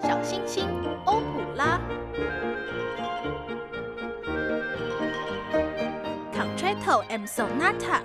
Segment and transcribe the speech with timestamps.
[0.00, 0.68] 小星星
[1.06, 1.80] 欧普拉
[6.32, 8.02] ，Concerto and Sonata。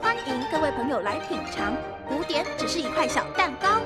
[0.00, 1.74] 欢迎各位朋友来品尝，
[2.08, 3.80] 古典只是一块小蛋糕。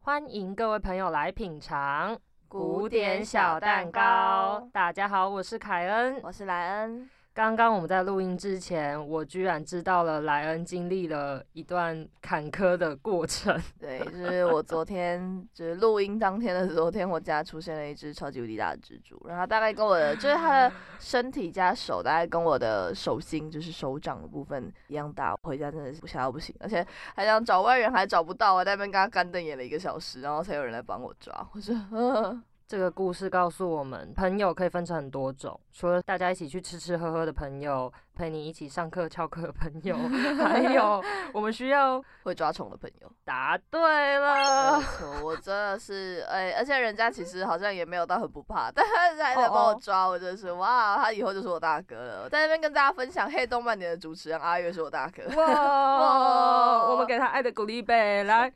[0.00, 4.68] 欢迎各位朋友来品尝古典小蛋糕。
[4.72, 6.20] 大家好，我是凯恩。
[6.22, 7.08] 我是莱恩。
[7.34, 13.60] 刚刚我们在录音之前，我居然知道了莱恩经历了一段坎坷的过程。
[13.76, 25.32] 对，就是我昨天就是录音当天的昨天，我家出现了一只超级无敌大的蜘蛛，然后大概跟我的就是它的 身体加手大概跟我的手心就是手掌的部分一样大。
[25.32, 31.34] 我回家真的是不吓到不行，而且还想找外人还找不到，我在那边跟他干瞪眼了一个小时，然后才有人来帮我抓。
[31.52, 31.74] 我说，
[32.74, 39.96] 这个故事告诉我们，朋友可以分成很多种，除了大家一起去吃吃喝喝的朋友，陪你一起上课翘课的朋友，
[40.42, 41.00] 还有
[41.32, 43.08] 我们需要会抓虫的朋友。
[43.24, 44.80] 答对没了。
[44.98, 48.84] 错，我真的是哎、而且人家其实好像也没有到很不怕，但
[49.14, 52.28] 是还得帮我抓，我真的是哇，他以后就是我大哥了。
[52.28, 55.22] 在那边跟大家分享黑动漫年的主持人阿月是我大哥。
[55.40, 56.88] 哇！
[56.90, 58.52] 我们给他爱的鼓励呗，来。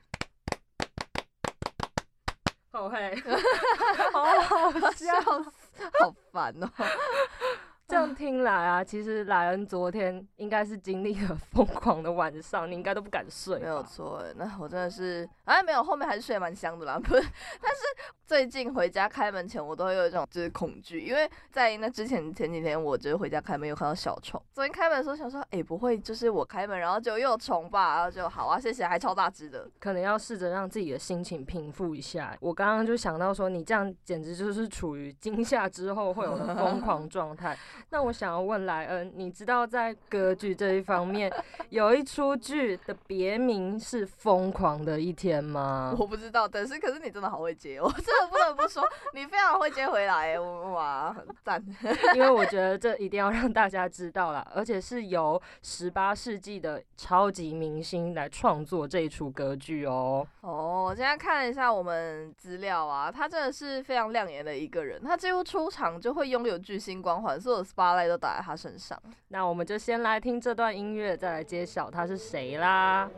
[2.79, 3.13] 好嘿，
[4.13, 4.25] 好
[4.71, 5.21] 好 笑。
[5.99, 6.71] 好烦哦、
[7.89, 13.59] 这样听来啊，其实莱恩昨天应该是经历了 疯狂的晚上，你应该都不敢睡。
[13.59, 16.99] 没有错，那我真的是哎没有，后面还是睡得蛮香的啦。
[16.99, 17.23] 不是，
[17.63, 17.81] 但是
[18.27, 24.39] 最近回家开门前，我都会有一种就是恐惧，因为在那之前前几天，我就是回家开门有看到小虫。
[24.53, 27.97] 昨天开门的时候想说，哎、不会就是我开门，然后就又有虫吧？
[27.97, 29.67] 然后就好啊，谢谢，还超大只的。
[29.81, 32.37] 可能要试着让自己的心情平复一下。
[32.41, 37.57] 我刚刚就想到说，你这样简直就是处于惊吓之后会有的疯狂状态。
[37.91, 41.33] 那我想要问莱恩，你知道在歌剧这一方面，
[41.71, 45.95] 有一出剧的别名是《疯狂的一天》吗？
[45.99, 48.83] 我不知道，但是可是你真的好会接，我 真的不得不说，
[49.15, 51.65] 你非常会接回来，我哇，很赞。
[52.15, 60.27] 因为我觉 得这一定要让大家知道啦，而且是由十八世纪的超级明星来创作这一出歌剧哦。
[60.41, 69.01] 哦，我现在看了一下我们资料啊，他真的是非常亮眼的一个人，他几乎出场就会拥有巨星光环，所有的 spotlight 都打在他身上。
[69.29, 73.11] 那我们就先来听这段音乐，再来揭晓他是谁啦。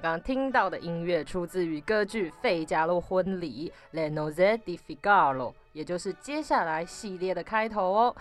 [0.00, 8.16] 刚刚听到的音乐出自于歌剧《费加洛婚礼》（Le Nozze di Figaro），也就是接下来系列的开头哦。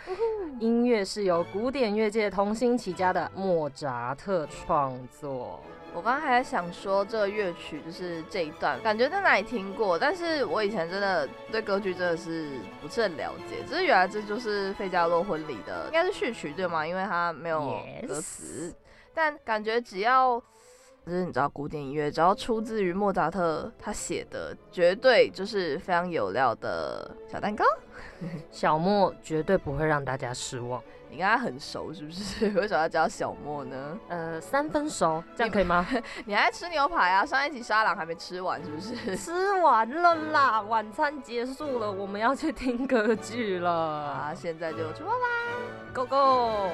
[0.60, 5.62] 音乐是由古典乐界童星起家的莫扎特创作。
[5.94, 12.52] 我刚刚还在想说，这个乐曲就是这一段，感觉在哪里听过，但是我以前真的对歌剧真的是
[12.82, 13.64] 不是很了解。
[13.68, 16.86] 只是原来这就是《费加洛婚礼》的，应该是序曲对吗？
[16.86, 18.76] 因为它没有歌词
[19.14, 20.40] 但感觉只要
[21.07, 27.63] 就是你知道古典音乐，只要出自于莫扎特他写的，绝对就是非常有料的小蛋糕。
[28.51, 30.84] 小莫绝对不会让大家失望。
[31.09, 32.50] 你跟他很熟是不是？
[32.59, 33.97] 为什么要叫小莫呢？
[34.09, 35.88] 呃，三分熟，这样可以吗？
[36.28, 37.25] 你还吃牛排啊？
[37.25, 39.16] 上一集沙朗还没吃完是不是？
[39.16, 45.25] 吃完了啦，晚餐结束了，我们要去听歌剧了啊，现在就出发吧。
[45.94, 46.69] ，Go Go！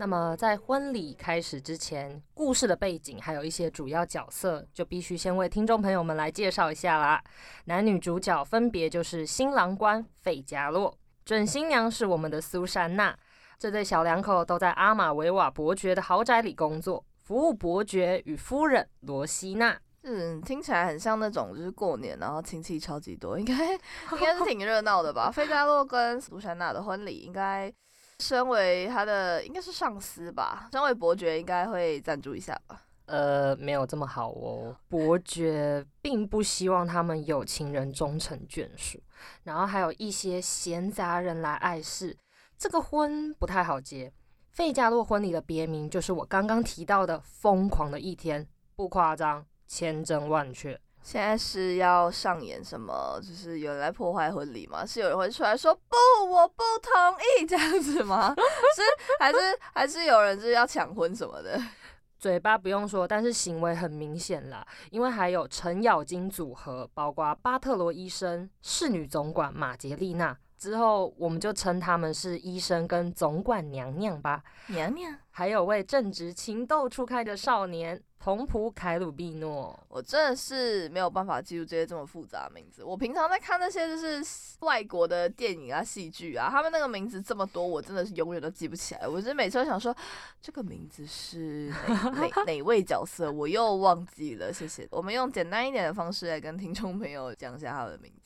[0.00, 7.20] 那么在婚礼开始之前，故事的背景还有一些主要角色，就必须先为听众朋友们来介绍一下啦。
[7.64, 13.12] 男女主角分别就是新郎官费加洛，准新娘是我们的苏珊娜。
[13.58, 19.76] 这对小两口都在阿马维瓦伯爵的豪宅里工作，服务伯爵与夫人罗西娜。
[20.04, 23.72] 嗯，听起来很像那种就是过年，然后亲戚超级多，应该
[24.14, 25.28] 应该是挺热闹的吧？
[25.28, 27.70] 费加洛跟苏珊娜的婚礼，应该
[28.18, 32.82] 身为他的应该是上司吧，身为伯爵应该会赞助一下吧？
[33.06, 34.76] 呃，没有这么好哦。
[34.88, 39.00] 伯爵并不希望他们有情人终成眷属，
[39.44, 42.16] 然后还有一些闲杂人来碍事，
[42.58, 44.12] 这个婚不太好结。
[44.50, 50.78] 费加洛婚礼的别名就是我刚刚提到的“疯狂的一天”，不夸张，千真万确。
[51.10, 53.18] 现在是要上演什么？
[53.22, 54.84] 就是有人来破坏婚礼吗？
[54.84, 55.96] 是有人会出来说不，
[56.30, 56.92] 我不同
[57.40, 58.34] 意这样子吗？
[58.76, 58.82] 是
[59.18, 59.38] 还是
[59.72, 61.58] 还是有人是要抢婚什么的？
[62.20, 70.36] 嘴巴不用说，但是行为很明显啦，因为还有程咬金组合，包括巴特罗医生、侍女总管马杰丽娜。
[70.58, 74.42] 之后我们就称他们是医生跟总管娘娘吧。
[74.66, 79.78] 娘娘，还有位正值情窦初开的少年彭普凯鲁比诺。
[79.88, 82.82] 我真的是没有办法记住这些这么复杂的名字。
[82.82, 84.20] 我平常在看那些就是
[84.60, 89.06] 外国的电影啊、戏剧啊，他们那个名字这么多，我真的是永远都记不起来。
[89.06, 89.96] 我是每次都想说，
[90.42, 94.52] 这个名字是哪 哪哪位角色，我又忘记了。
[94.52, 94.86] 谢谢。
[94.90, 98.17] 我们用简单一点的方式来跟听众朋友讲一下他的名字。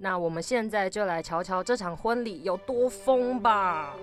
[0.00, 3.94] 那我们现在就来瞧瞧这场婚礼有多疯吧！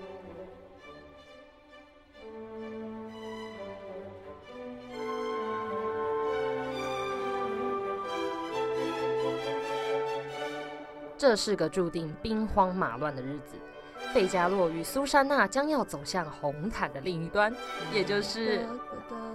[11.18, 13.56] 这是个注定兵荒马乱的日子，
[14.12, 17.50] 费加洛与苏珊娜将要走向红毯的另一端，
[17.90, 18.66] 也就是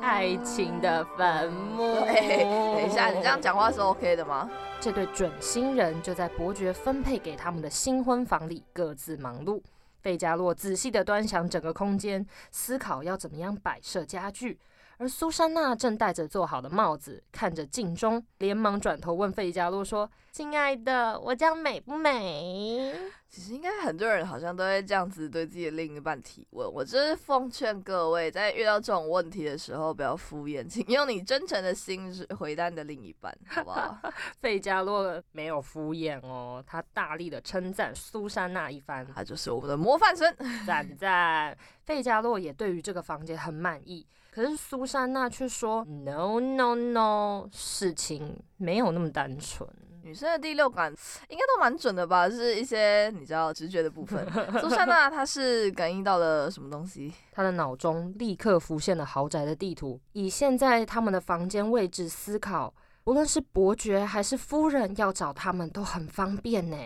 [0.01, 1.95] 爱情的坟墓。
[2.05, 4.49] 等一下，你这样讲话是 OK 的吗？
[4.79, 9.61] 这对准新人就在伯爵分配给他们的新婚房里各自忙碌。
[10.01, 14.59] 费加洛仔细地端详整个空间，思考要怎么样摆设家具。
[15.01, 22.93] 而苏珊娜正戴着做好的帽子，看着镜中，连忙转头问费加洛说：“亲爱的，我这样美不美？”
[23.27, 26.71] 其实应该很多人好像都会这样子对自己的另一半提问。
[26.71, 33.97] 我真是奉劝各位，在遇到这种问题的时候，不要敷衍，请用你真诚的心回答你的另一半，好不好？
[34.39, 40.31] 费加洛没有敷衍哦，他大力的称赞苏珊娜一番，他就是我们的模范生，
[40.67, 41.57] 赞赞。
[41.85, 49.69] 费加洛也对于这个房间很满意，可是苏珊娜却说：“No No No，事情没有那么单纯。”
[50.03, 50.91] 女生的第六感
[51.29, 52.27] 应该都蛮准的吧？
[52.27, 54.25] 就是一些你知道直觉的部分。
[54.59, 57.13] 苏珊娜她是感应到了什么东西？
[57.31, 59.99] 她的脑中立刻浮现了豪宅的地图。
[60.13, 62.73] 以现在他们的房间位置思考，
[63.03, 66.77] 无论是伯爵还是夫人要找他们都很方便呢。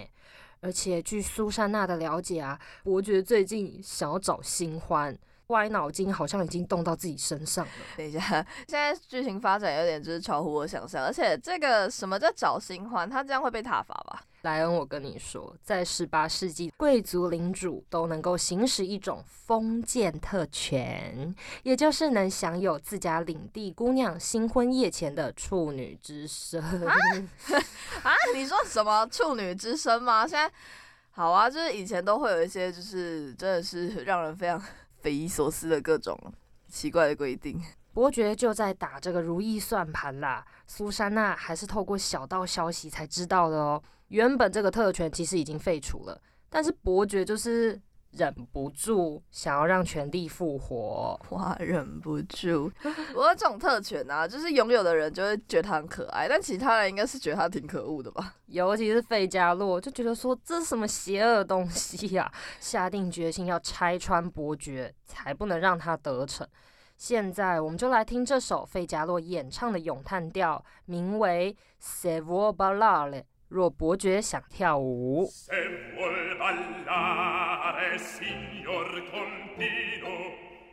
[0.59, 5.18] 而且据苏珊娜的了解啊，伯爵最近想要找新欢。
[5.47, 7.71] 歪脑筋好像已经动到自己身上了。
[7.97, 8.19] 等一下，
[8.68, 14.24] 现在剧情发展有点就是超乎我想象，而且这个什么叫找新欢，他这样会被挞伐吧？
[14.42, 21.33] 莱恩，我跟你说，在十八世纪，贵族领主都能够行使一种封建特权，
[21.63, 26.62] 也就是能享有自家领地姑娘新婚夜前的处女之身。
[26.62, 26.94] 啊？
[28.36, 30.27] 你说什么处女之身吗？
[30.27, 30.51] 现在
[31.09, 34.62] 好啊，就是以前都会有一些，就是真的是让人非常。
[35.05, 36.19] 匪夷所思的各种
[36.67, 37.61] 奇怪的规定，
[37.93, 40.43] 伯爵就在打这个如意算盘啦。
[40.65, 43.79] 苏珊娜还是透过小道消息才知道的哦。
[44.07, 46.19] 原本这个特权其实已经废除了，
[46.49, 47.79] 但是伯爵就是。
[48.15, 51.56] 忍不住想要让权力复活， 哇！
[51.59, 52.71] 忍不住，
[53.13, 58.35] 我这种特权啊，就是拥有的人就会觉得他很可爱，但其他人应该是觉得他挺可恶的吧？
[58.47, 66.48] 尤其是费加洛，就觉得说这是什么邪恶的东西呀，下定决心要拆穿伯爵，才不能让他得逞。
[66.98, 71.53] 现在我们就来听这首费加洛演唱的咏叹调，名为
[71.86, 72.19] 《Se。
[72.19, 73.12] 若伯爵想跳舞。
[73.12, 75.29] signor Colpino 若伯爵想跳舞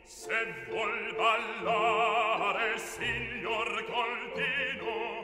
[0.05, 5.23] se vuol ballare signor Colpino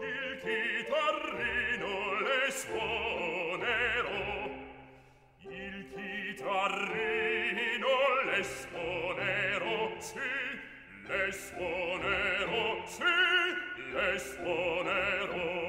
[0.00, 1.94] il chitarrino
[2.26, 4.20] le suonerò
[5.48, 10.18] il chitarrino le suonerò sì
[11.06, 13.04] le suonerò sì
[13.92, 15.65] le suonerò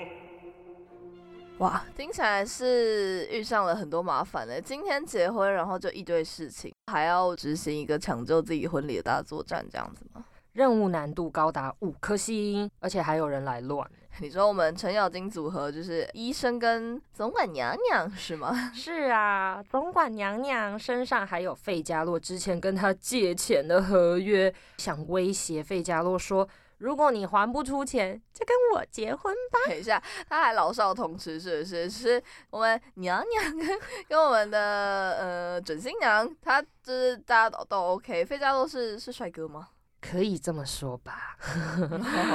[1.60, 4.62] 哇，听起来是遇上了很多麻烦呢。
[4.62, 10.24] 今天结婚，然后就一堆事情，还要执行一个抢救自己婚礼的大作战，这样子吗？
[10.54, 13.90] 任务难度高达五颗星，而且还有人来乱。
[14.20, 18.72] 你说我们程咬金组合就是医生跟总管娘娘是吗？
[18.76, 26.48] 是啊，总管娘娘身上还有费加洛之前跟他借钱的合约，想威胁费加洛说。
[26.77, 29.60] 如果你还不出钱，就跟我结婚吧。
[29.67, 31.89] 等一下，他还老少通吃，是不是？
[31.89, 38.24] 是我们娘娘跟跟我们的呃准新娘，他就是大家都都 OK。
[38.25, 39.69] 费加洛是是帅哥吗？
[40.00, 41.36] 可以这么说吧。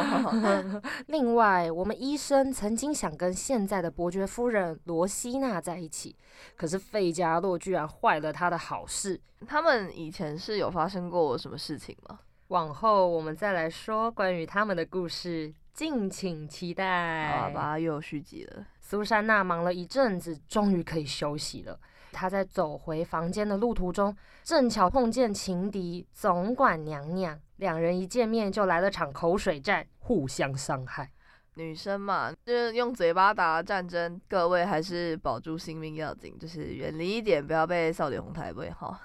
[1.07, 6.17] 另外，我们医生曾经想跟现在的伯爵夫人罗西娜在一起，
[6.57, 9.19] 可是费加洛居然坏了他的好事。
[9.47, 12.19] 他们以前是有发生过什么事情吗？
[12.53, 17.35] 往后我们再来说关于他们的故事，敬请期待。
[17.39, 18.67] 好吧，又有续集了。
[18.79, 21.81] 苏珊娜忙了一阵子，终于可以休息了。
[22.13, 31.11] 她在走回房间的路途中，正巧碰见情敌总管娘娘，两人一见面就来了场口水战，互相伤害。
[31.55, 39.01] 女生嘛，就是用嘴巴打战争，各位还是保住性命要紧，就是远离一点，不要被少女红台被哈。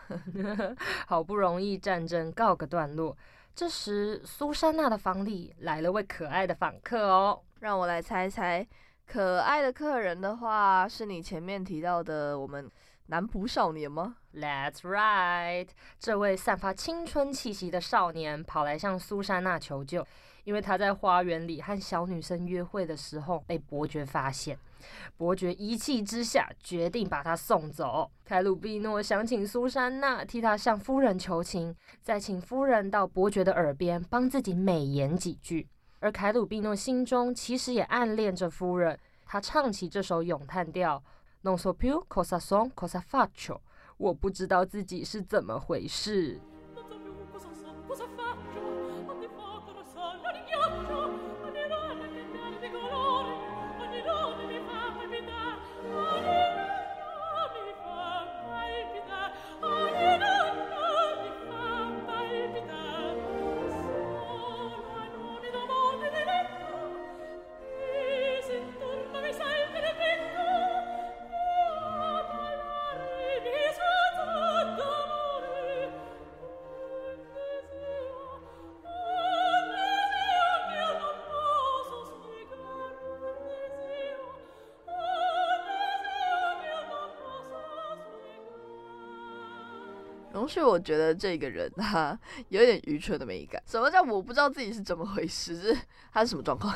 [1.07, 3.15] 好不容易战争告个段落，
[3.57, 8.63] 这时苏珊娜的房里来了位可爱的访客哦，让我来猜猜。
[9.07, 12.69] 可爱的客人的话，是你前面提到的我们
[13.07, 20.05] 男仆少年吗？That's right，这位散发青春气息的少年跑来向苏珊娜求救，
[20.47, 24.57] 因为他在花园里和小女生约会的时候被伯爵发现。
[25.17, 28.09] 伯爵一气之下决定把他送走。
[28.23, 35.67] 凯鲁比诺想请苏珊娜替他向夫人求情，再请夫人到伯爵的耳边帮自己美言几句。
[35.99, 41.03] 而凯鲁比诺心中其实也暗恋着夫人，他唱起这首咏叹调
[41.43, 43.59] ，Non so più cosa son cosa faccio，
[43.97, 46.39] 我不知道自己是怎么回事。
[90.47, 92.17] 是我觉得这个人他
[92.49, 93.61] 有点愚蠢的美感。
[93.65, 95.55] 什么叫我不知道自己是怎么回事？
[95.73, 95.77] 是
[96.13, 96.73] 他是什么状况？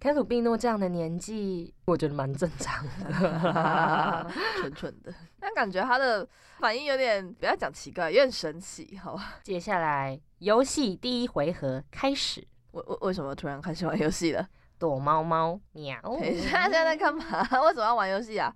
[0.00, 4.26] 凯鲁比诺这样的年纪，我觉得蛮正常的，
[4.60, 5.12] 蠢蠢的。
[5.38, 6.26] 但感觉他的
[6.58, 9.34] 反应有点不要讲奇怪，有点神奇，好吧？
[9.42, 12.46] 接下来游戏第一回合开始。
[12.72, 14.48] 为为为什么突然开始玩游戏了？
[14.78, 16.00] 躲猫猫，喵！
[16.02, 17.24] 等一下现在在干嘛？
[17.62, 18.52] 为什么要玩游戏啊？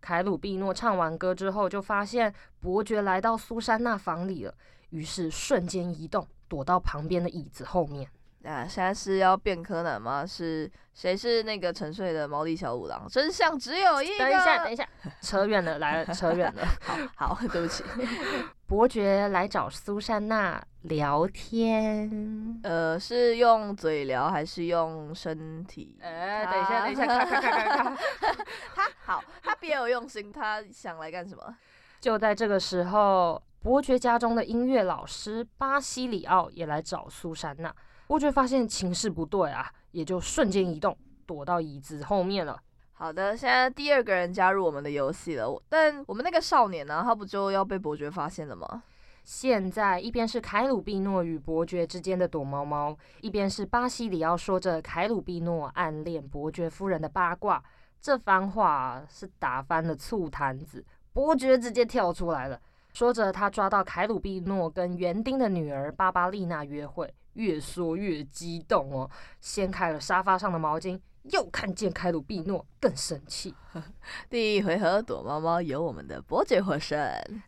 [0.00, 4.54] 凯鲁比诺唱完歌之后，就发现伯爵来到苏珊娜房里了，
[4.90, 8.08] 于是瞬间移动，躲到旁边的椅子后面。
[8.42, 10.24] 啊，现在是要变柯南吗？
[10.24, 13.06] 是谁是那个沉睡的毛利小五郎？
[13.06, 14.18] 真相只有一个。
[14.18, 14.88] 等一下，等一下，
[15.20, 16.66] 扯远了，来了，扯远了。
[17.14, 17.84] 好好，对不起。
[18.66, 25.96] 伯爵来找苏珊娜聊天，呃，是用嘴聊还是用身体？
[26.00, 27.96] 哎，等一下，等一下，咔咔咔咔咔。
[28.74, 31.54] 他好，他别有用心，他想来干什么？
[32.00, 37.74] 就在这个时候，伯爵家中的音乐老师巴西里奥也来找苏珊娜。
[38.06, 40.96] 伯爵发现情势不对啊，也就瞬间移动，
[41.26, 42.58] 躲到椅子后面了。
[42.94, 48.82] 好的，现在第二个人加入我们的游戏了，但我们那个少年呢，他不就要被伯爵发现了吗？
[49.22, 57.62] 现在一边是凯鲁比诺与伯爵之间的躲猫猫，一边是巴西里奥说着凯鲁比诺暗恋伯爵夫人的八卦。
[58.00, 62.60] 这番话是打翻了醋坛子，伯爵直接跳出来了，
[62.92, 67.12] 说着他抓到凯鲁比诺跟园丁的女儿巴巴丽娜约会。
[67.34, 69.08] 越说越激动哦，
[69.40, 73.54] 掀开了沙发上的毛巾，又看见凯鲁比诺，更生气。
[74.28, 76.98] 第一回合躲猫猫由我们的伯爵获胜。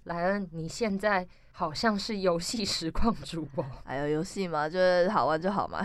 [0.04, 3.64] 莱恩，你现在好像是游戏实况主播。
[3.84, 4.68] 还有游戏嘛？
[4.68, 5.80] 就是好玩就好嘛。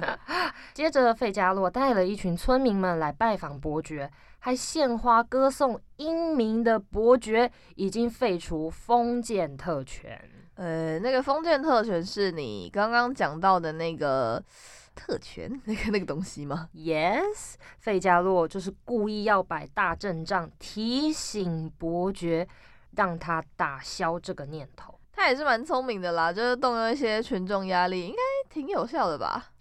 [0.72, 10.18] 接着，费加洛带了一群村民们来拜访伯爵，还献花歌颂英明的伯爵已经废除封建特权。
[10.54, 14.42] 呃，那个封建特权是你刚刚讲到的那个
[14.96, 22.48] 特权，那个那个东西吗？Yes，费加洛就是故意要摆大阵仗，提醒伯爵，
[22.96, 24.98] 让他打消这个念头。
[25.12, 28.18] 他也是蛮聪明的啦，就是动用一些群众压力，应该
[28.50, 29.52] 挺有效的吧。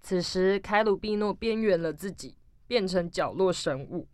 [0.00, 2.36] 此时，凯鲁比诺边缘了自己，
[2.66, 4.08] 变成角落神物。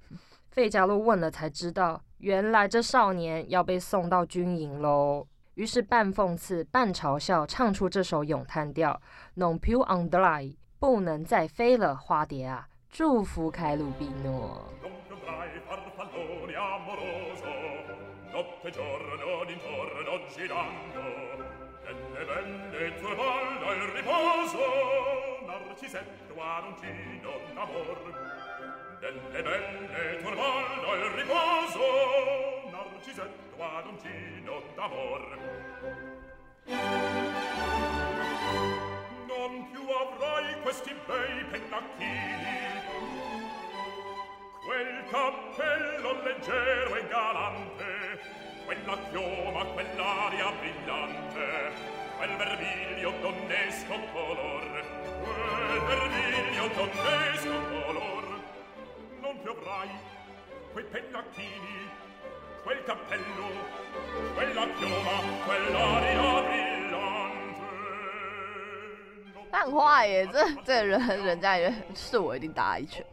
[0.50, 5.26] 费加洛问了才知道，原来这少年要被送到军营喽。
[5.54, 9.00] 于是半讽刺半嘲笑，唱出这首咏叹调
[9.36, 14.64] ：Non più andrai，不能再飞了，花蝶啊，祝福凯鲁比诺。
[40.00, 42.58] avrai questi bei pennacchini.
[44.64, 48.20] Quel cappello leggero e galante
[48.64, 51.72] quella chioma quell'aria brillante
[52.16, 54.84] quel vermiglio donnesco color
[55.22, 58.24] quel vermiglio donnesco color.
[59.20, 59.90] Non ti avrai
[60.72, 61.90] quei pennacchini
[62.62, 63.48] quel cappello
[64.34, 66.69] quella chioma quell'aria brillante.
[69.50, 73.04] 他很坏耶，这这个人人家也是我一定打他一拳。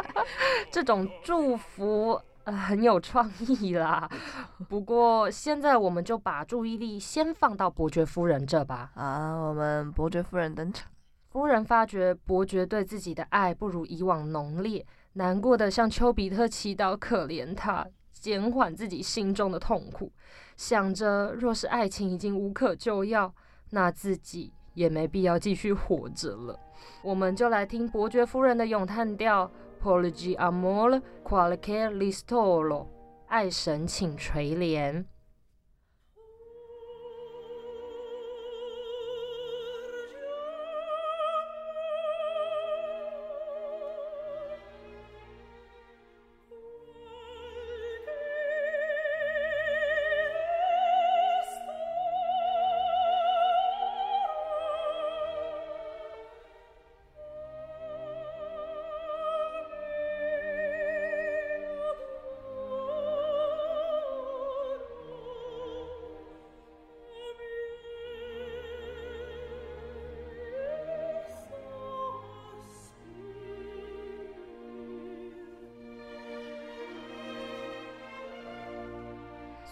[0.70, 4.08] 这种祝福呃很有创意啦。
[4.68, 8.90] 不过现在我们就把注意力先放到伯爵夫人这吧。
[8.94, 10.90] 啊，我们伯爵夫人登场。
[11.30, 20.12] 夫人发觉伯爵对自己的爱不如以往浓烈，难过的向丘比特祈祷可怜他，减缓自己心中的痛苦。
[20.56, 23.34] 想着若是爱情已经无可救药，
[23.70, 26.58] 那自己也没必要继续活着了。
[27.02, 29.50] 我们就来听伯爵夫人的咏叹调
[29.82, 32.86] “Porgi amor qualche listolo”，
[33.26, 35.04] 爱神请垂怜。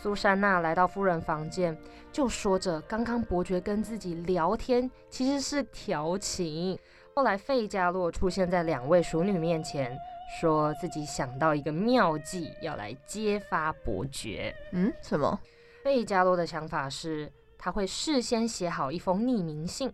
[0.02, 1.78] 苏珊娜来到夫人房间，
[2.10, 6.76] 就说着刚刚伯爵跟自己聊天其实是调情。
[7.14, 9.96] 后来费加洛出现在两位熟女面前，
[10.40, 14.52] 说自己想到一个妙计，要来揭发伯爵。
[14.72, 15.38] 嗯，什么？
[15.84, 19.92] 费加洛的想法是，他会事先写好一封匿名信，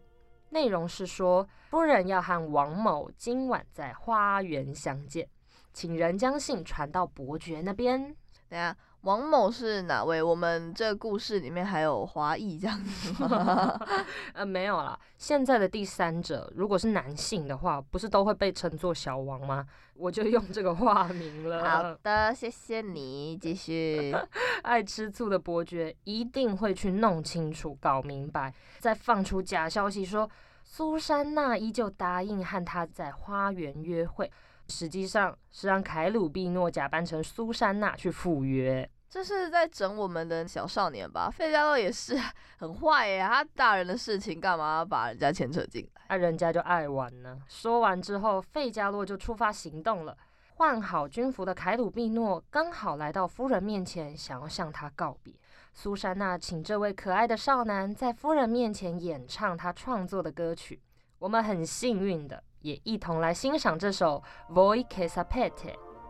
[0.48, 5.28] 内容是说夫人要和王某今晚在花园相见，
[5.74, 8.16] 请人将信传到伯爵那边。
[8.48, 8.74] 等下。
[9.02, 10.20] 王某是哪位？
[10.20, 13.78] 我们这个故事里面还有华裔这样子吗？
[14.34, 14.98] 呃，没有啦。
[15.16, 19.64] 现在的第三者如果是男性的话，不是都会被称作小王吗？
[19.94, 21.64] 我就用这个化名了。
[21.64, 23.37] 好 的，谢谢你。
[23.37, 24.14] 继续。
[24.62, 30.28] 爱吃醋的伯爵一定会去弄清楚、搞明白，再放出假消息说
[30.64, 34.30] 苏珊娜依旧答应和他在花园约会。
[34.68, 41.31] 实际上是让凯鲁碧诺假扮成苏珊娜去赴约，这是在整我们的小少年吧？
[41.31, 42.18] 费加洛也是
[42.59, 46.02] 很坏呀，他大人的事情干嘛要把人家牵扯进来？
[46.09, 47.38] 啊，人家就爱玩呢。
[47.48, 50.16] 说完之后，费加洛就出发行动了。
[50.57, 55.33] 换好军服的凯鲁碧诺刚好来到夫人面前，想要向她告别。
[55.72, 60.83] 苏珊娜请这位可爱的少男在夫人面前演唱他创作的歌曲。
[61.20, 62.42] 我们很幸运的。
[62.61, 65.51] 也一同来欣赏这首《Voi che sapete》，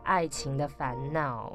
[0.04, 1.52] 爱情的烦恼。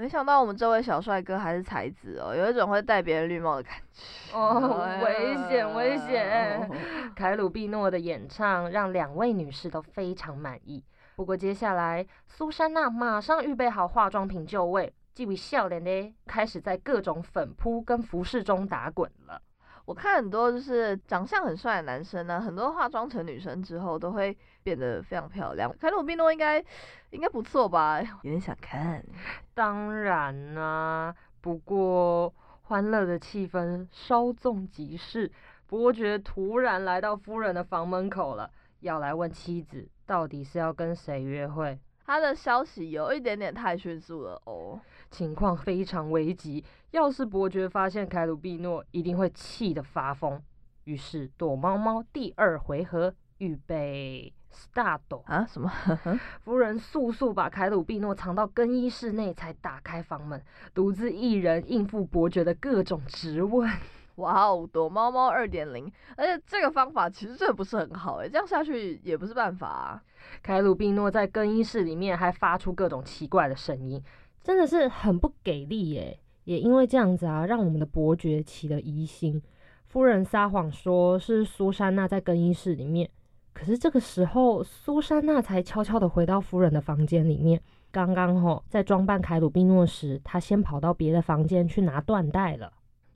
[0.00, 4.32] 没想到我们这位小帅哥还是才子哦，有一种会戴别人绿帽的感觉。
[4.34, 6.70] 哦，危险危险！
[7.14, 10.82] 凯鲁碧诺的演唱让两位女士都非常满意。
[11.16, 19.42] 不过接下来，苏珊娜马上预备好化妆品就位，这位笑脸的开始在各种粉扑跟服饰中打滚了。
[19.90, 25.68] 我看很多就是长相很帅的男生呢，很多化妆成女生之后都会变得非常漂亮。
[25.80, 26.64] 凯鲁宾诺应该
[27.10, 28.00] 应该不错吧？
[28.22, 29.04] 有点想看。
[29.52, 35.32] 当然啦，不过欢乐的气氛稍纵即逝，
[35.66, 38.48] 伯爵突然来到夫人的房门口了，
[38.78, 41.76] 要来问妻子到底是要跟谁约会。
[42.06, 46.64] 他的消息有一点点太迅速了哦，情况非常危急。
[46.92, 50.42] 要是伯爵发现凯鲁比诺，一定会气得发疯。
[50.84, 55.00] 于是躲猫猫第二回合预备，start。
[55.24, 55.46] 啊？
[55.46, 55.70] 什么？
[56.40, 60.42] 夫人速速把凯鲁比诺藏到更衣室内，才打开房门，
[60.74, 63.70] 独自一人应付伯爵的各种质问。
[64.16, 70.02] 哇哦，躲猫猫二点零，而且这个方法其实真的不是很好诶，这样下去也不是办法啊。
[70.42, 74.02] 凯鲁比诺在更衣室里面还发出各种奇怪的声音，
[74.42, 76.18] 真的是很不给力耶。
[76.44, 79.40] 也因为这样子啊，让我们的伯爵起了疑心。
[79.86, 83.08] 夫人撒谎说是苏珊娜在更衣室里面，
[83.52, 87.60] 可是这个时候苏珊娜才悄悄的回到夫人的房间里面。
[87.92, 92.72] 刚刚吼在装扮凯鲁碧诺时，她先跑到别的房间去拿缎带了。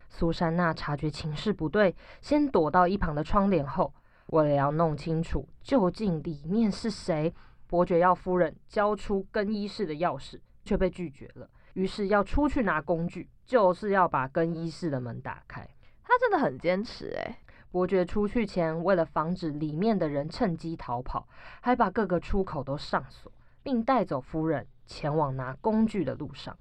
[0.09, 3.93] 苏珊娜察觉情势不对，先躲到一旁的窗帘后。
[4.29, 7.33] 为了要弄清楚究竟里面是谁，
[7.67, 11.49] 伯爵要夫人交出更衣室的钥匙，却被拒绝了。
[11.75, 15.69] 于是要出去拿工具，就是要把更衣室的门打开。
[16.03, 17.37] 他真的很坚持诶。
[17.71, 21.27] 伯爵出去前，为了防止里面的人趁机逃跑，
[21.61, 23.33] 还把各个出口都上锁，
[23.65, 26.57] 并带走夫人前往拿工具的路上，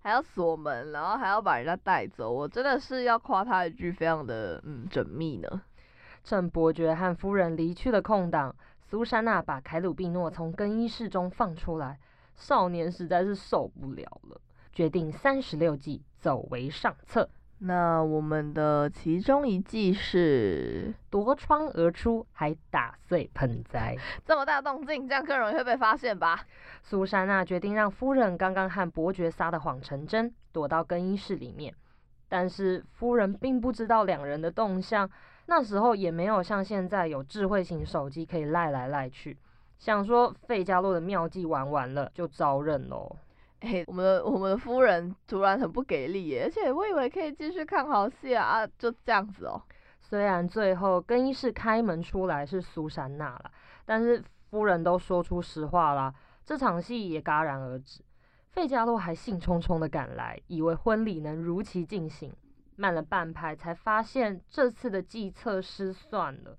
[0.00, 2.30] 还要锁门，然后还要把人家带走。
[2.30, 5.62] 我真的是要夸他一句，非常的嗯缜密呢。
[6.22, 11.98] 趁伯爵和夫人离去的空档，苏珊娜把凯鲁比诺从更衣室中放出来。
[12.34, 14.40] 少年实在是受不了了，
[14.72, 17.28] 决定三十六计，走为上策。
[17.58, 23.96] 那我们的其中一计是夺窗而出，还打碎盆栽。
[24.26, 26.44] 这么大动静，这样更容易会被发现吧？
[26.82, 31.72] 苏珊娜决定让夫人刚刚和伯爵撒的谎成真，躲到更衣室里面。
[32.28, 35.08] 但是夫人并不知道两人的动向。
[35.46, 39.38] 那时候也没有像现在有智慧型手机可以赖来赖去，
[39.78, 43.16] 想说费加洛的妙计玩完了就招认喽。
[43.60, 49.62] 哎，我们的我们的夫人突然很不给力耶，而且我以为可以继续看好戏啊，啊就这样子哦。
[50.00, 53.50] 虽然最后更衣室开门出来是苏珊娜了，
[53.86, 58.02] 但是夫人都说出实话啦，这场戏也戛然而止。
[58.50, 62.32] 费加洛还兴冲冲的赶来，以为婚礼能如期进行。
[62.76, 66.58] 慢了半拍，才发现这次的计策失算了。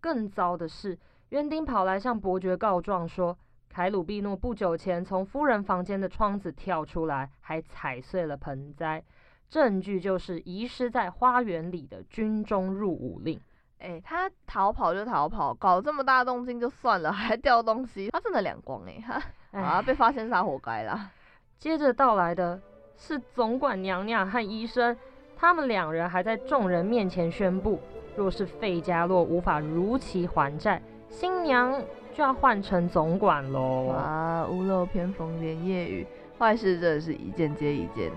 [0.00, 0.98] 更糟的是，
[1.30, 3.36] 园丁跑来向伯爵告状说，
[3.68, 9.02] 凯鲁比诺不久前从夫人房间的窗子跳出来，还踩碎了盆栽，
[9.48, 13.40] 证据就是遗失在花园里的军中入伍令。
[13.78, 19.00] 哎，他逃跑就逃跑，搞这么大动静就算了，还掉东西，他真的两光哎！
[19.00, 19.22] 哈，
[19.60, 21.10] 啊，被发现他活该啦。
[21.58, 22.60] 接着到来的
[22.96, 24.96] 是总管娘娘和医生。
[25.38, 27.78] 他们两人还在众人面前宣布，
[28.16, 31.72] 若是费加洛无法如期还债，新娘
[32.14, 33.88] 就要换成总管喽！
[33.88, 36.06] 啊，屋漏偏逢连夜雨，
[36.38, 38.10] 坏事真的是一件接一件，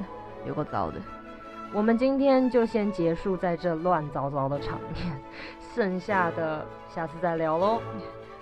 [0.45, 0.97] 有够糟的。
[1.71, 5.15] 我们今天就先结束在这乱糟糟的场面，
[5.75, 7.79] 剩下的下次再聊喽。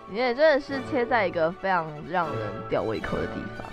[0.10, 3.68] 你也真的是切在一个非常让人吊胃口的地方。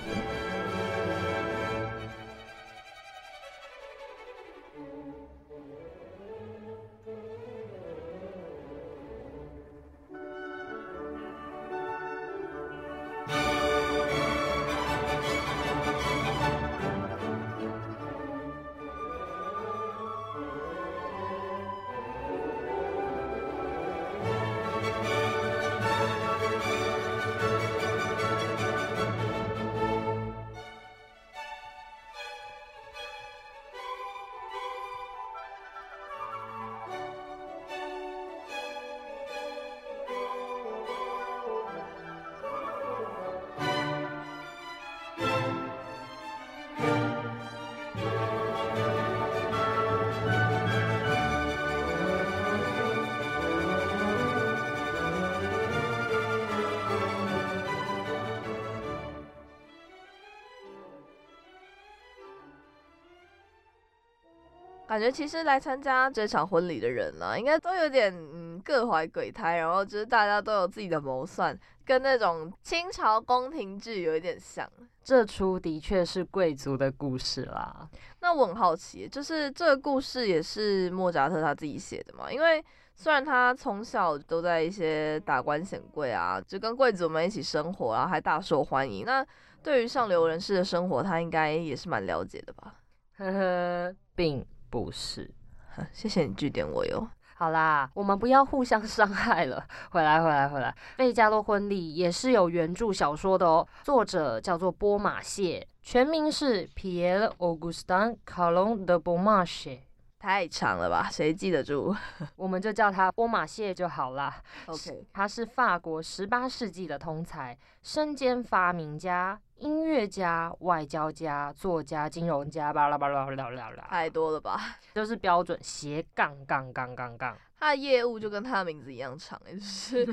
[64.94, 74.70] 感觉其实来参加这场婚礼的人呢，应该都有点嗯各怀鬼胎，然后就是大家都有自己的谋算，跟那种清朝宫廷剧有一点像。
[75.02, 77.88] 这出的确是贵族的故事啦。
[78.20, 82.30] 那我很好奇，就是这个故事也是莫扎特他自己写的嘛？
[82.30, 89.04] 因为虽然他从小都在一些达官显贵啊，就跟贵族们一起生活啊，还大受欢迎。
[89.04, 89.26] 那
[89.60, 92.76] 对于上流人士的生活，他应该也是蛮了解的吧？
[93.18, 94.46] 呵呵，并。
[94.82, 95.30] 不是，
[95.92, 97.06] 谢谢你据点我哟。
[97.36, 99.64] 好啦，我们不要互相伤害了。
[99.90, 100.74] 回来，回来，回来。
[100.96, 109.78] 费加洛婚礼也是有原著小说的哦，作者叫做波马谢，全名是 Pierre Augustin Caron de Beaumarchais。
[110.24, 111.06] 太长了吧？
[111.12, 111.94] 谁记得住
[112.34, 114.34] 我们就叫他波马谢就好啦。
[114.64, 124.78] ？OK，他是法国十八世纪的通才，身兼发明家、音乐家、外交家、作家、金融家，巴拉巴拉巴拉巴拉巴拉，太多了吧？
[124.94, 127.36] 就是标准斜杠杠杠杠杠。
[127.64, 130.04] 他的业务就跟他的名字一样长，欸 就是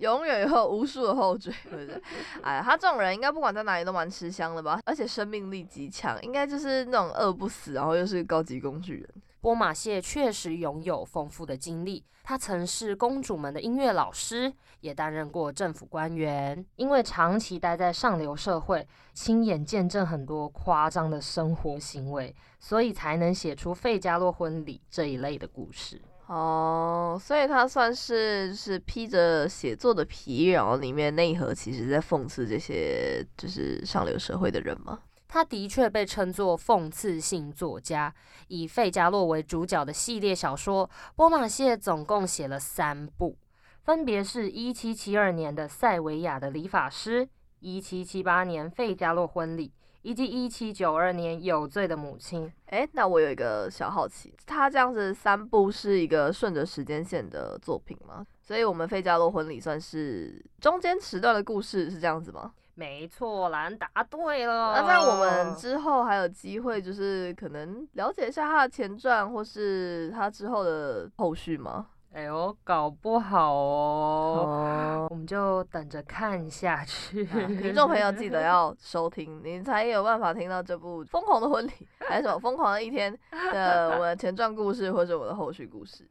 [0.00, 2.02] 永远有无数的后缀，对不对？
[2.42, 4.80] 哎，他这种人应该不管在哪里都蛮吃香的吧？
[4.84, 9.08] 而且生命力极强，应该就是那种饿不死，然后又是高级工具人。
[9.40, 16.66] 波马谢确实拥有丰富的经历，他曾是公主们的音乐老师，也担任过政府官员。
[16.74, 26.02] 因为长期待在上流社会，亲眼见证很多夸张的生活行为，所以才能写出《费加洛婚礼》这一类的故事。
[26.26, 35.00] 哦，所以他算是是披着写作的皮，然后里面内核其实在讽刺这些就是上流社会的人吗？
[35.28, 38.12] 他的确被称作讽刺性作家。
[38.48, 43.36] 以费加洛为主角的系列小说，波马谢总共写了三部，
[43.82, 47.26] 分别是一七七二年的《塞维亚的理发师》，
[47.60, 49.68] 一七七八年《费加洛婚礼》，
[50.06, 52.46] 以及一七九二年《有罪的母亲》。
[52.66, 58.24] 哎，那我有一个小好奇，他这样子三部是一个顺着时间线的作品吗？
[58.40, 62.52] 所以我们费加罗婚礼算是中间时段的故事，是这样子吗？
[62.76, 64.74] 没错兰，答对了。
[64.76, 71.84] 那在我们之后还有机会，就是可能了解一下他的前传，或是他之后的后续吗？
[72.16, 77.26] 哎呦，搞不好哦，哦，我们就等着看下去。
[77.26, 81.70] 听众朋友记得要收听，你才有办法听到这部《疯狂的婚礼》
[82.08, 83.12] 还是什么《疯狂的一天》
[83.52, 86.08] 的我的前传故事，或者我的后续故事。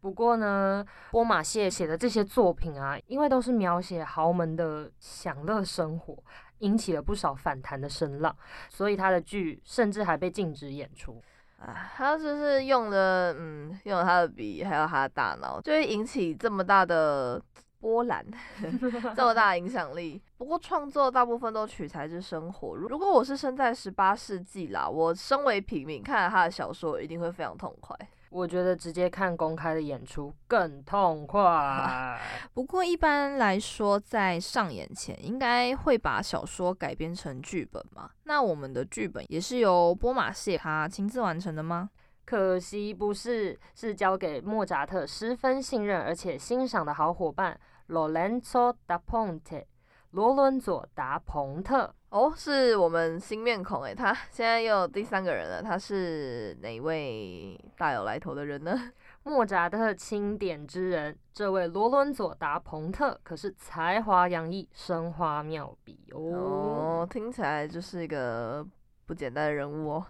[0.00, 6.16] 不过呢，波马谢写的这些作品啊，因为都是描写豪门的享乐生活，
[6.58, 8.34] 引起了不少反弹的声浪，
[8.68, 11.22] 所以他的剧甚至还被禁止演出。
[11.60, 17.40] 啊，他就是用了，嗯，用了他的笔，还有他的大脑，就会引起这么大的
[17.80, 18.24] 波澜，
[19.14, 20.20] 这么大影响力。
[20.38, 22.74] 不过创作大部分都取材自生活。
[22.74, 27.94] 如果我是生在十八世纪啦，我身为平民，看了他的小说，一定会非常痛快。
[28.30, 32.18] 我觉得直接看公开的演出更痛快。
[32.54, 38.08] 不过一般来说，在上演前应该会把小说改编成剧本嘛？
[38.24, 41.90] 那我们的剧本也是由波马谢他亲自完成的吗？
[42.24, 49.64] 可惜不是，是交给莫扎特十分信任而且欣赏的好伙伴 Lorenzo da Ponte
[50.12, 51.94] 罗伦佐达蓬特。
[52.10, 58.76] 哦，是我们新面孔诶，他现在又有第三个人了，他是哪位大有来头的人呢？
[59.22, 66.18] 莫扎特钦点之人，这位罗伦佐达蓬特可是才华洋溢、生花妙笔哦。
[66.18, 68.66] 哦，听起来就是一个
[69.06, 70.06] 不简单的人物哦。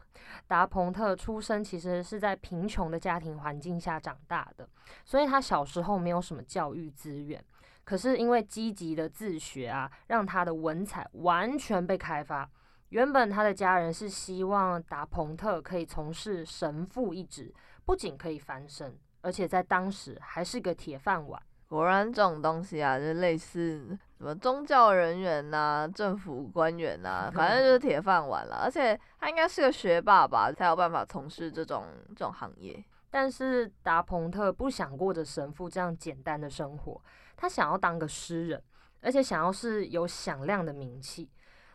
[0.47, 4.67] 达蓬特出生其实是在贫穷的家庭环境下长大的，
[5.05, 7.45] 所以他小时候没有什么教育资源。
[7.85, 12.49] 可是因为积极的自学啊，让他的文采完全被开发。
[12.91, 21.41] 原本他的家人是希望达蓬特可以从事神父一职，不仅可以翻身，而且在当时还是个铁饭碗。
[21.69, 28.57] 果然这种东西啊，就类似什么宗教人员呐、政府官员呐、 反正就是铁饭碗了。
[28.57, 32.85] 而且他应该是个学霸吧，才有办法从事这种这种行业。
[33.09, 37.01] 但是达蓬特不想过着神父这样简单的生活，
[37.41, 38.63] 他想要当个诗人，
[39.01, 41.27] 而且想要是有响亮的名气。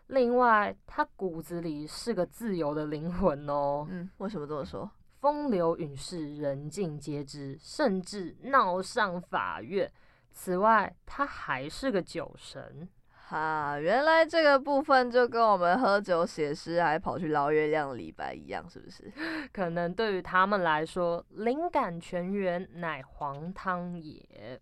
[0.08, 4.88] 另外，他骨子里是个自由的灵魂哦，嗯，为什么这么说？
[5.20, 9.92] 风流韵事人尽皆知，甚至闹上法院。
[10.32, 12.88] 此外，他还是个酒神。
[13.10, 19.12] 哈，原来这个部分就跟我们喝酒写诗还跑去捞月亮李白一样，是不是？
[19.52, 24.62] 可能对于他们来说，灵感泉源乃黄汤也。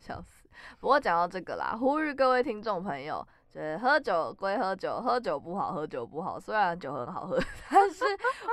[0.00, 0.39] 笑死！
[0.78, 6.38] 不过讲到这个啦，呼吁各位听众朋友，就是喝酒归喝酒，喝酒不好，喝酒不好。
[6.38, 7.38] 虽然酒很好喝，
[7.70, 8.04] 但是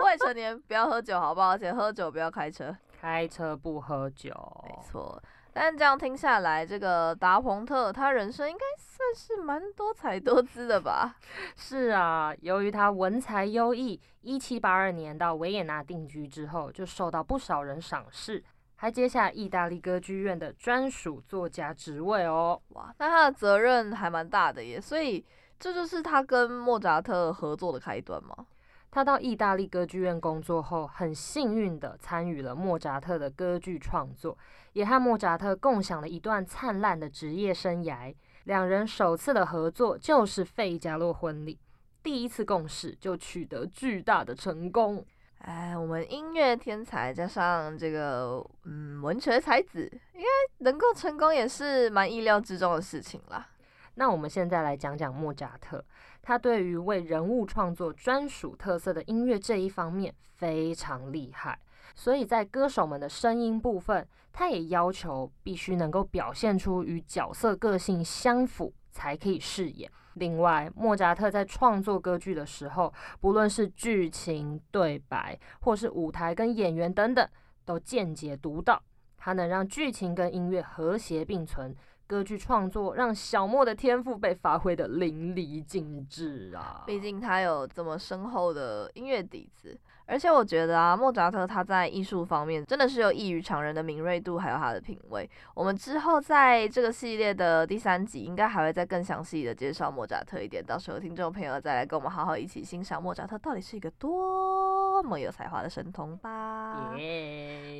[0.04, 1.50] 未成年不要喝酒，好不好？
[1.50, 2.76] 而且喝酒不要开车。
[3.00, 4.32] 开车不喝酒，
[4.68, 5.22] 没错。
[5.54, 11.16] 但这样听下来，这个达蓬特他人生应该算是蛮多彩多姿的吧？
[11.58, 18.44] 是啊，由于他文才优异，一七八二年到维也纳定居之后，就受到不少人赏识，
[18.78, 22.62] 还接下意大利歌剧院的专属作家职位哦。
[22.70, 25.26] 哇，那他的责任还蛮大的耶，所以
[25.60, 28.46] 这就是他跟莫扎特合作的开端吗？
[28.92, 34.38] 他到意大利歌剧院工作后，很幸运的参与了莫扎特的歌剧创作，
[34.74, 38.13] 也和莫扎特共享了一段灿烂的职业生涯。
[38.46, 41.56] 两人首次的合作就是《费加洛婚礼》，
[42.02, 45.06] 第一次共事就取得巨大的成功。
[45.39, 50.28] 哎，我们音乐天才加上这个嗯文学才子，应该
[50.65, 53.47] 能够成功也是蛮意料之中的事情啦。
[53.95, 55.84] 那我们现在来讲讲莫扎特，
[56.21, 61.58] 他对于为人物创作专属特色的音乐这一方面非常厉害，
[61.95, 69.89] 所以在歌手们的声音部分，他也要求必须能够表现出与角色个性相符，才可以饰演。
[70.17, 77.27] 另外，莫扎特在创作歌剧的时候，不论是剧情、对白，或是舞台跟演员等等，
[77.65, 78.82] 都见解独到。
[79.17, 81.75] 他能让剧情跟音乐和谐并存，
[82.06, 86.84] 歌剧创作让小莫的天赋被发挥的淋漓尽致啊！
[86.86, 89.77] 毕竟他有这么深厚的音乐底子。
[90.08, 95.30] 而且我觉得啊，莫扎特他在艺术方面真的是有异于常人的敏锐度，还有他的品味。
[95.54, 100.65] 我们之后在这个系列的第三集，应该还会再更详细的介绍莫扎特一点。
[100.65, 106.93] 到时候听众朋友再来跟我们好好一起欣赏莫扎特到底是一个多么有才华的神童吧。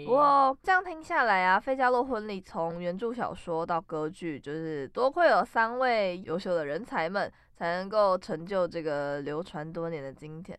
[0.06, 10.58] 不过这样听下来啊，《费加洛婚礼》从原著小说到歌剧，就是多亏有三位优秀的人才们，才能够成就这个流传多年的经典。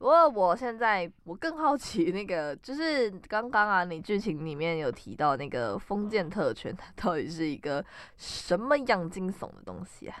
[0.00, 7.84] 不过我现在我更好奇那个，就是刚刚啊，你剧情里面有提到那个封建特权，它到底是一个
[8.16, 10.16] 什么样惊悚的东西啊？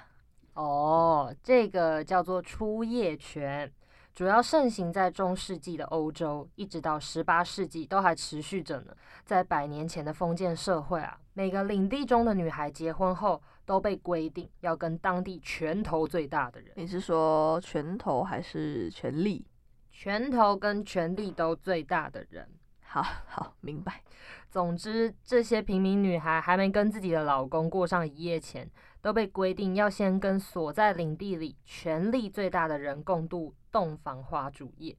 [0.52, 3.72] 哦，这个叫做初夜权，
[4.14, 8.94] 主要盛行在中世纪的欧洲，一直到十八世纪都还持续着呢。
[9.24, 16.70] 在百年前的封建社会啊，每个领地中的女孩结婚后都被规定要跟当地拳头最大的人。
[16.74, 19.42] 你是说拳头还是权力？
[20.02, 22.48] 拳头跟权力都最大的人，
[22.82, 24.00] 好好明白。
[24.48, 28.66] 总之，这些平民女孩还没跟自己的老公过上一夜前，
[29.02, 34.96] 都被规定要先跟所在领地里权力最大的人共度洞房花烛夜。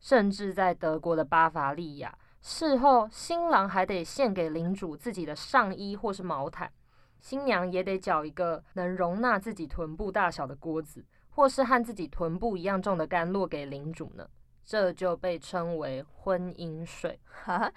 [0.00, 6.72] 甚至在德国的巴伐利亚，事后新郎还得献给领主自己的上衣或是毛毯，
[7.20, 14.28] 新娘也得缴一个能容纳自己臀部大小的锅子，或是和自己臀部一样重的甘露给领主呢。
[14.70, 17.18] 这就被称为婚姻税。
[17.42, 17.68] 哈，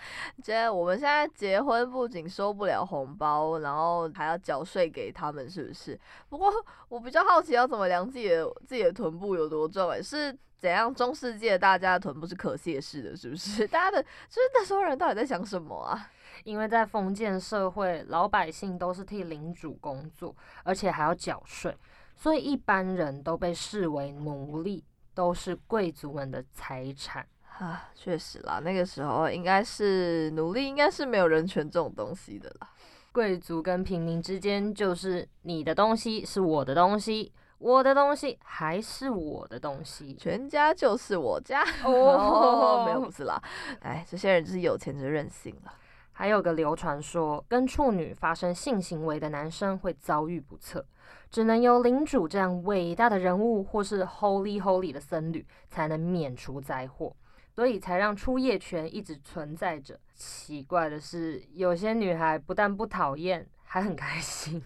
[0.43, 5.99] 觉得我们现在结婚不仅收不了红包，然后还要缴税给他们，是不是？
[6.29, 6.53] 不过
[6.89, 9.89] 我比较好奇，要怎么量自己的自己的臀部有多重？
[9.89, 10.93] 哎，是怎样？
[10.93, 13.65] 中世纪大家的臀部是可卸式的，是不是？
[13.69, 16.11] 大家的，就是那时候人到底在想什么啊？
[16.43, 21.75] 因为在封建社会，老百姓都是替领主工作，而且还要缴税，
[22.15, 24.83] 所以一般人都被视为奴隶。
[25.13, 27.25] 都是贵族们的财产
[27.59, 32.69] 啊，确实啦，那个时候应该是奴隶，应该是没有人权这种东西的啦。
[33.11, 41.63] 贵族跟平民之间就是你的东西是我的东西，我的东西还是我的东西，全家就是我家。
[41.83, 43.39] 哦， 没有不是啦，
[43.81, 45.73] 哎，这些人就是有钱就任性了。
[46.15, 50.83] 还有个流传说，跟处女发生性行为的男生会遭遇不测。
[51.33, 57.15] 只能由领主这样伟大的人物，或是 Holy Holy 的僧侣，才能免除灾祸，
[57.55, 59.99] 所以才让出夜权一直存在着。
[60.13, 64.61] 奇怪的是，有些女孩不但不讨厌，还很开心。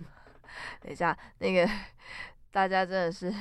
[0.82, 1.66] 等一下，那个
[2.52, 3.34] 大家真的是。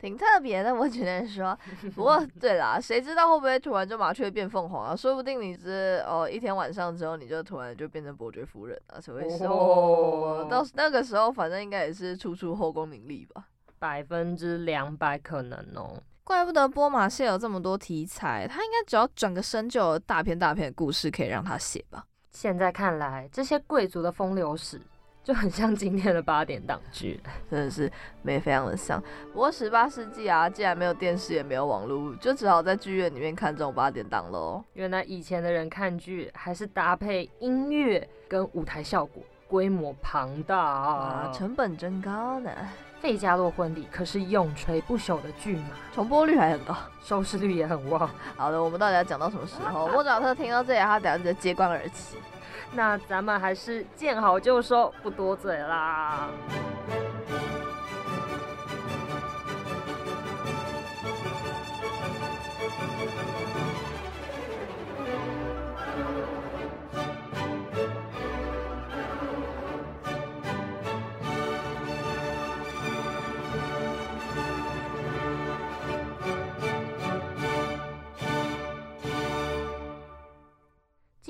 [0.00, 1.56] 挺特别的，我只能说。
[1.94, 4.96] 不过， 对啦，谁知道会不会突然就麻雀变凤凰啊？
[4.96, 8.98] 说不定你是哦，一天晚上之后，你就突然就变成伯爵夫人啊？
[8.98, 13.44] 所以说，到那个时候，反正应该也是处处后宫名利吧？
[13.78, 16.02] 百分之两百可能哦。
[16.24, 22.04] 怪不得波马谢有这么多题材，他应该只要转个身就有大片大片的故事可以让他写吧？
[22.30, 24.80] 现在看来，这些贵族的风流史。
[25.22, 27.90] 就很像今天的八点档剧，真的是
[28.22, 29.02] 没非常的像。
[29.32, 34.64] 不过十八世纪啊，既然没有电视也没有网络，就只好在剧院里面看这种八点档喽。
[34.72, 42.50] 原来以前的人看剧还是搭配音乐跟舞台效果，规模庞大啊，成本真高呢。
[43.02, 48.10] 《费加洛婚礼》可是永垂不朽的剧嘛，重播率还很高，收视率也很旺。
[48.36, 49.88] 好的，我们到底要讲到什么时候？
[49.92, 52.18] 莫扎特听到这里，他等下就接关而起。
[52.72, 56.28] 那咱们还是见好就收，不多嘴啦。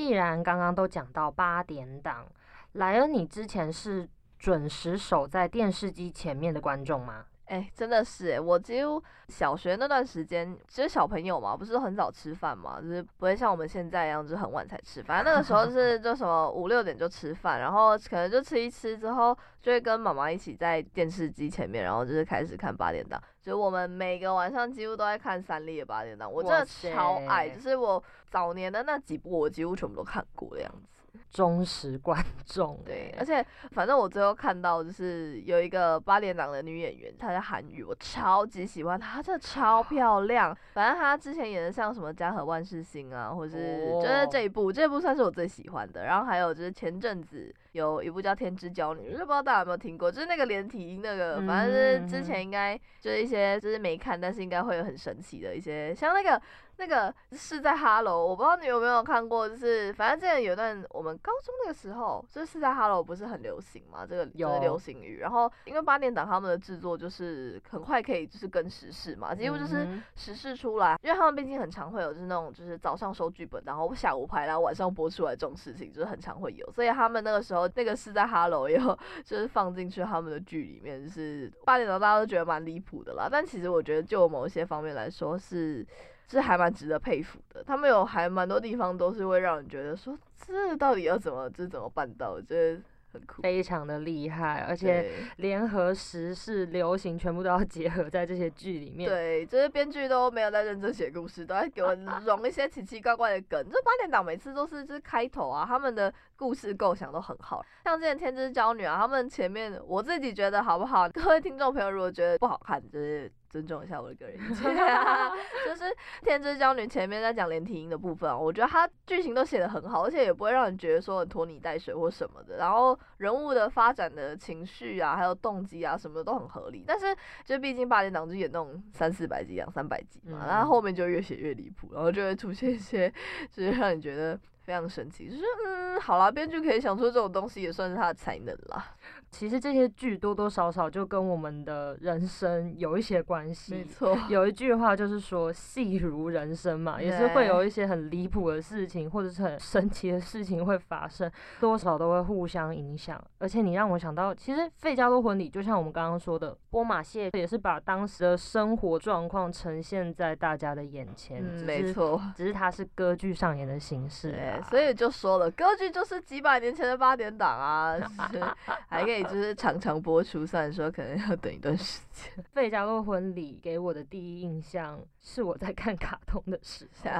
[0.01, 2.27] 既然刚刚都讲到八点档，
[2.73, 7.27] 莱恩，你之前是准时守在电视机前面的观众吗？
[7.51, 15.25] 哎、真的是哎，我几乎小学那段时间，其实小朋友嘛，不是很早吃饭嘛，就是不会像我们现在一样，就是很晚才吃饭。
[15.25, 23.21] 那个时候 是就什么五六点就吃饭，然后可能就吃一吃之后，就会跟妈妈一起在电视机前面，然后就是开始看八点档。
[23.43, 30.90] 就是我们每个晚上几乎都在看三立的八点档，我真的超爱，就是我早年的那几部，我几乎全部都看过的样子。
[31.31, 40.57] 忠实观众，对，哎而且反正我最后看到就是有一个八点档的女演员，她叫韩语，我超级喜欢她，她真的超漂亮。
[40.75, 46.05] 反正她之前演的像什么《家和万事兴》啊，或是就是这一部，这一部算是我最喜欢的。
[46.05, 56.43] 然后还有就是前阵子有一部叫《天之娇女》，就不知道大家有没有听过，就是那个连体婴那个，反正就是之前应该就是一些就是没看，但是应该会有很神奇的一些，像那个。
[56.81, 65.19] 那个是在哈喽，我不知道你有没有看过，就是反正之前有一段我们高中那个时候，就是在哈喽不是很流行嘛，这个有就是流行语。
[65.19, 76.73] 然后因为八点档他们的制作就是很快可以就是跟时事嘛，几乎就是嗯时事出来，因为他们毕竟很常会有就是那种就是早上收剧本，然后下午拍，然后晚上播出来这种事情，就是很常会有。
[76.73, 85.87] 所以他们那个时候那个是在哈喽也有就是放进去他们的剧里面，就是八点档大家都觉得蛮离谱的啦，但其实我觉得就某一些方面来说是。
[86.31, 90.17] 是还蛮值得佩服的，他们有还蛮多地方都是会让人觉得说，
[90.47, 92.31] 这到底要怎么，这怎么办到？
[92.31, 92.81] 我觉得
[93.13, 93.43] 很酷。
[93.43, 99.11] 非常的厉害，而且联合时事、流行全部都要 结合在这些剧里面。
[99.11, 101.93] 对，这些编剧都没有在认真写故事，都在给我
[102.25, 103.65] 融一些奇奇怪怪的梗。
[103.69, 107.65] 这八点档每次都是就是开头啊，他们的故事构想都很好。
[107.85, 111.09] 像之前《天之娇女》啊，他们前面我自己觉得好不好？
[111.09, 114.65] 各位听众朋友如果觉得不好看，就是尊重一下我的个人意见。
[115.67, 115.85] 就是
[116.23, 122.57] 《天之娇女》前面在讲连体婴的部分啊，我觉得它剧情都写得很好，而且也不会让人觉得说很拖泥带水或什么的。
[122.57, 126.85] 然后人物的发展的情绪啊，还有动机啊什么的都很合理。
[126.87, 133.13] 但是就毕竟八点档就演那种三四百集、两三百集嘛，嗯然后后面就越写越离谱，然后就会出现一些
[133.51, 138.95] 就是让你觉得非常神奇，就是嗯，好啦，编剧可以想出这种东西也算是他的才能啦。
[139.31, 143.75] 其实这些剧多多少少就跟我们的人生有一些关系。
[143.75, 153.23] 没错，有一句话就是说“戏如人生”嘛，也是会有一些很离谱的事情，或者是很神奇的事情会发生，多少都会互相影响。
[153.39, 162.21] 而且你让我想到，其实《费加罗婚礼》就像我们刚刚说的，波马蟹也是把当时的生活状况呈现在大家的眼前，嗯，没错。
[162.37, 164.63] 只是它是歌剧上演的形式对啊，。
[164.69, 167.97] 所以就说了，歌剧就是几百年前的八点档啊，
[168.31, 168.41] 是
[168.89, 172.45] 还可以就是常常播出，虽然说可能要等一段时间。
[172.53, 177.11] 费加洛婚礼给我的第一印象是我在看卡通的时候，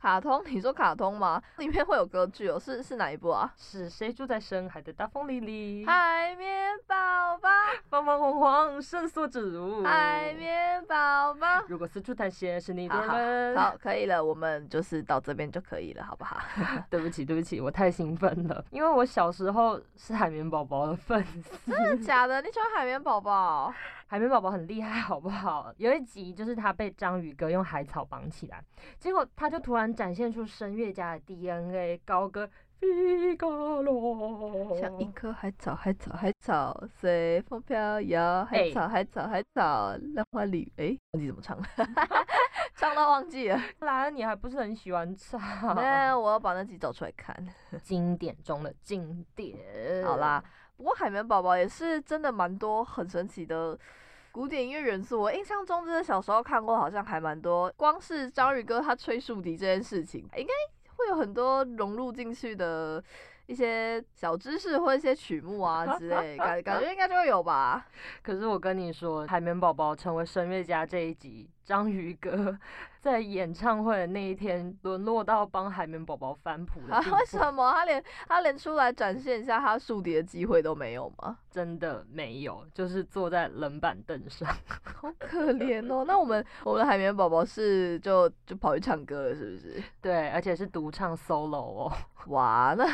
[0.00, 1.40] 卡通，你说卡通吗？
[1.58, 3.52] 里面会有歌剧哦，是是哪一部啊？
[3.56, 5.84] 是谁住在深海的大风里里？
[5.86, 6.94] 海绵宝
[7.38, 7.48] 宝，
[7.88, 9.82] 方方晃晃，伸缩自如。
[9.84, 11.46] 海绵宝宝。
[11.68, 13.14] 如果四处探险是你的好
[13.54, 16.38] 好可以了，我们就是到这边就可以了，好不好？
[16.90, 21.47] 对不起，对不起，我太兴奋了，因为我小时候是海绵宝宝的粉丝。
[21.66, 22.40] 真的假的？
[22.42, 23.72] 你喜欢海绵宝宝？
[24.06, 25.72] 海绵宝宝很厉害，好不好？
[25.76, 28.62] 有一集就是他被章鱼哥用海草绑起来，
[28.98, 32.48] 结果他就突然展现出声乐家的 DNA，高歌
[32.80, 34.74] 费加罗。
[34.80, 41.66] 像一棵海草，海草，海草，随风飘摇，海哎草，海草，海草，浪花里，哎、忘记怎么唱了，
[42.74, 43.60] 唱到忘记了。
[43.80, 45.38] 来，你还不是很喜欢唱？
[45.76, 47.36] 那我要把那集找出来看。
[47.82, 50.02] 经典中的经典。
[50.06, 50.42] 好啦，，
[50.78, 53.76] 不过海绵宝宝也是真的蛮多很神奇的
[54.30, 55.20] 古典音乐元素。
[55.20, 57.70] 我印象中，真的小时候看过，好像还蛮多。
[57.76, 60.52] 光是章鱼哥他吹竖笛这件事情，应该
[60.94, 63.02] 会有很多融入进去的
[63.46, 67.84] 一些小知识或一些曲目啊之类，感感觉应该就会有吧。
[68.22, 72.56] 可是我跟你说，海绵宝宝成为声乐家这一集，章鱼哥
[73.00, 81.38] 在演唱会的那一天，沦落到帮海绵宝宝翻谱的啊为什 么他连他连出来展现一下他竖笛的机会都没有吗？
[81.50, 84.48] 真的没有，就是坐在冷板凳上。
[84.82, 86.04] 好可怜哦。
[86.06, 89.82] 那我们我们的海绵宝宝是就就跑去唱歌了，是不是？
[90.00, 91.92] 对，而且是独唱 solo 哦。
[92.28, 92.84] 哇，那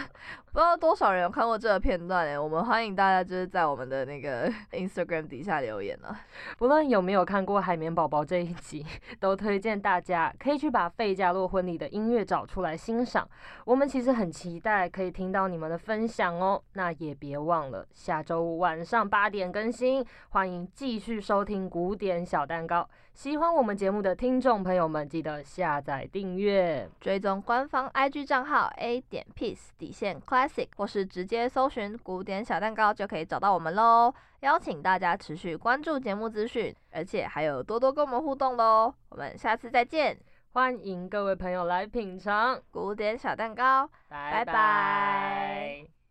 [0.55, 6.17] 不知道多少人有看过这个片段诶，我们欢迎大家就是在我们的那个 Instagram 底下留言啊。
[6.57, 8.87] 不论有没有看过《海绵宝宝》这一集，
[9.19, 13.29] 都推荐大家可以去把费加洛婚礼的音乐找出来欣赏。
[13.65, 16.63] 我们其实很期待可以听到你们的分享哦。
[16.75, 22.89] 那也别忘了下周五晚上八点更新，欢迎继续收听古典小蛋糕。
[23.15, 26.87] 喜欢我们节目的听众朋友们，记得下载订阅。
[27.01, 34.13] 追踪官方 IG 账号 A 点 Peace 底线 Classic 或是直接搜寻古典小蛋糕就可以找到我们喽。
[34.41, 38.93] 邀请大家持续关注节目资讯，而且还有多多跟我们互动喽。
[39.11, 40.19] 我们下次再见，
[40.53, 43.89] 欢迎各位朋友来品尝，古典小蛋糕。
[44.09, 46.04] 拜拜拜